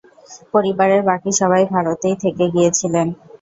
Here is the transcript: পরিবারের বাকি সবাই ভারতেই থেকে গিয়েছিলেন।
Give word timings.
পরিবারের 0.53 1.01
বাকি 1.09 1.31
সবাই 1.39 1.63
ভারতেই 1.73 2.15
থেকে 2.23 2.43
গিয়েছিলেন। 2.53 3.07